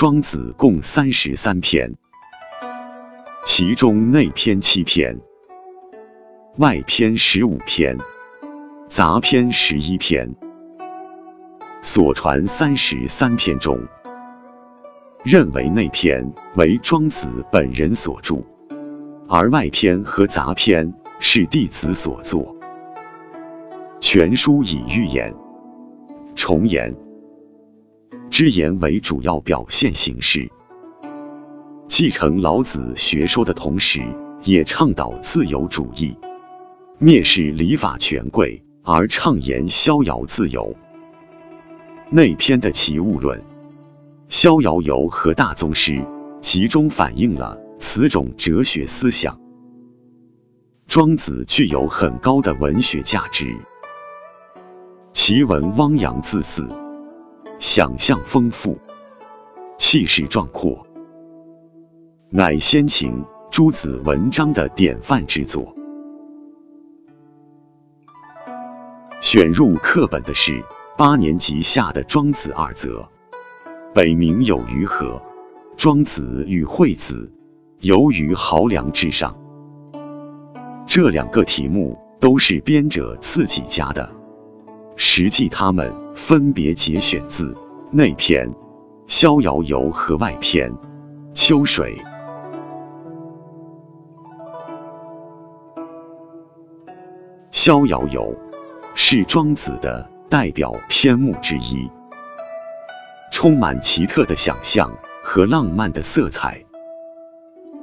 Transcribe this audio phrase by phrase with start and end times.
[0.00, 1.92] 庄子共三十三篇，
[3.44, 5.14] 其中内篇七篇，
[6.56, 7.98] 外篇十五篇，
[8.88, 10.34] 杂篇十一篇。
[11.82, 13.78] 所传三十三篇中，
[15.22, 18.42] 认为内篇为庄子本人所著，
[19.28, 22.56] 而外篇和杂篇是弟子所作。
[24.00, 25.30] 全书以寓言、
[26.34, 26.90] 重言。
[28.40, 30.50] 之言为主要表现形式，
[31.90, 34.02] 继承老子学说的同时，
[34.44, 36.16] 也倡导自由主义，
[36.98, 40.74] 蔑视礼法权贵，而倡言逍遥自由。
[42.08, 43.38] 内篇的齐物论、
[44.30, 46.02] 逍遥游和大宗师，
[46.40, 49.38] 集中反映了此种哲学思想。
[50.88, 53.54] 庄子具有很高的文学价值，
[55.12, 56.66] 其文汪洋恣肆。
[57.60, 58.78] 想象丰富，
[59.76, 60.82] 气势壮阔，
[62.30, 65.70] 乃先秦诸子文章的典范之作。
[69.20, 70.64] 选入课本的是
[70.96, 73.06] 八年级下的《庄子》二则，
[73.94, 75.20] 北冥有鱼河，
[75.76, 77.30] 庄子与惠子
[77.80, 79.36] 游于濠梁之上。
[80.86, 84.10] 这两个题目都是编者自己加的，
[85.02, 85.90] 实际他们。
[86.28, 87.56] 分别节选自
[87.90, 88.46] 内篇
[89.08, 90.70] 《逍遥游》和外篇
[91.34, 91.96] 《秋水》。
[97.50, 98.22] 《逍遥游》
[98.94, 101.90] 是庄子的代表篇目之一，
[103.32, 104.88] 充满奇特的想象
[105.24, 106.62] 和浪漫的色彩，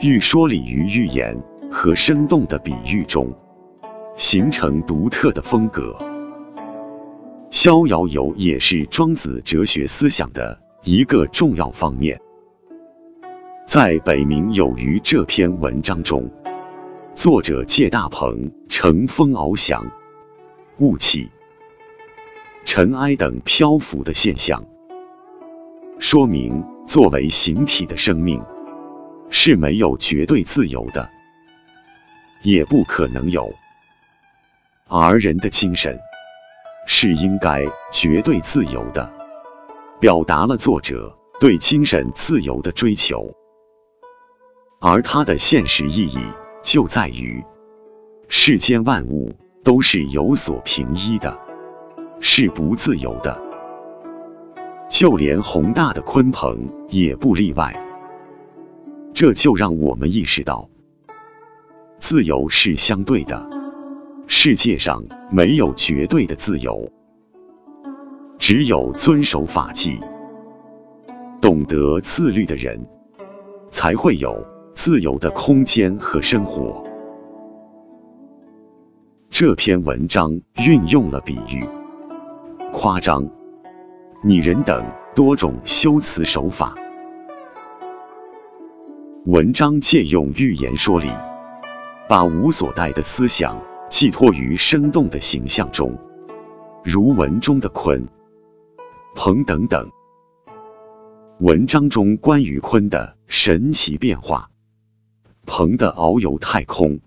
[0.00, 1.36] 寓说理于寓言
[1.70, 3.28] 和生动的比喻中，
[4.16, 5.94] 形成独特的风格。
[7.50, 12.18] 《逍遥游》也是庄子哲学思想的一个重要方面。
[13.66, 16.30] 在《北冥有鱼》这篇文章中，
[17.16, 19.84] 作者借大鹏乘风翱翔、
[20.78, 21.28] 雾气、
[22.64, 24.64] 尘埃等漂浮的现象，
[25.98, 28.40] 说明作为形体的生命
[29.28, 31.10] 是没有绝对自由的，
[32.42, 33.52] 也不可能有，
[34.86, 35.98] 而人的精神。
[37.02, 39.10] 是应该绝对自由的，
[39.98, 43.34] 表达了作者对精神自由的追求，
[44.82, 46.18] 而它的现实意义
[46.62, 47.42] 就在于，
[48.28, 49.34] 世间万物
[49.64, 51.34] 都是有所凭依的，
[52.20, 53.40] 是不自由的，
[54.90, 57.74] 就连宏大的鲲鹏也不例外。
[59.14, 60.68] 这就让我们意识到，
[61.98, 63.59] 自由是相对的。
[64.32, 66.88] 世界上没有绝对的自由，
[68.38, 69.98] 只有遵守法纪、
[71.42, 72.80] 懂得自律的人，
[73.72, 74.40] 才会有
[74.72, 76.80] 自由的空间和生活。
[79.30, 80.30] 这篇文章
[80.64, 81.66] 运用了比喻、
[82.72, 83.28] 夸张、
[84.22, 86.72] 拟人等多种修辞手法，
[89.26, 91.10] 文章借用寓言说理，
[92.08, 93.60] 把无所待的思想。
[93.90, 95.98] 寄托于生动的形象中，
[96.84, 98.06] 如文中的鲲、
[99.16, 99.90] 鹏等等。
[101.40, 104.48] 文章中关于鲲的神奇变化，
[105.44, 107.00] 鹏的遨游太空，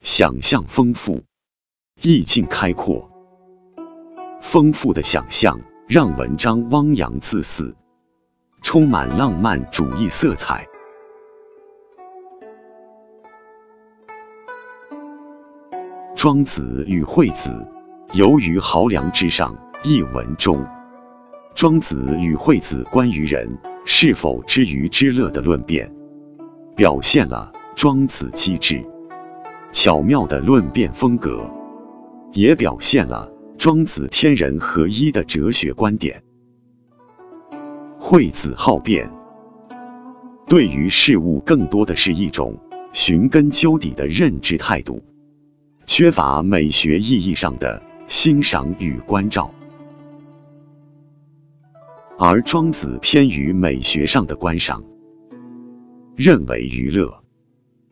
[0.00, 1.24] 想象丰富，
[2.00, 3.10] 意境开阔。
[4.40, 7.74] 丰富的想象让文章汪洋恣肆，
[8.62, 10.64] 充满浪漫主义色彩。
[16.26, 17.64] 庄子与惠子
[18.14, 20.60] 游于濠梁之上一文中，
[21.54, 23.48] 庄子与惠子关于人
[23.84, 25.88] 是否知鱼之乐的论辩，
[26.74, 28.84] 表现了庄子机智
[29.70, 31.48] 巧妙的论辩风格，
[32.32, 36.20] 也表现了庄子天人合一的哲学观点。
[38.00, 39.08] 惠子好辩，
[40.48, 42.52] 对于事物更多的是一种
[42.92, 45.00] 寻根究底的认知态度。
[45.86, 49.48] 缺乏美学意义上的欣赏与关照，
[52.18, 54.82] 而庄子偏于美学上的观赏，
[56.16, 57.22] 认为娱乐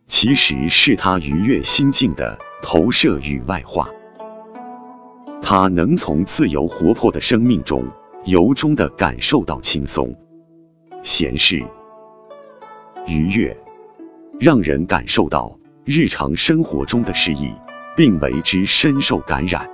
[0.08, 3.88] 其实是他愉悦心境的投射与外化。
[5.40, 7.86] 他能从自由活泼的生命中
[8.24, 10.12] 由衷的感受到轻松、
[11.04, 11.64] 闲适、
[13.06, 13.56] 愉悦，
[14.40, 17.52] 让人感受到日常生活中的诗意。
[17.96, 19.73] 并为之深受感染。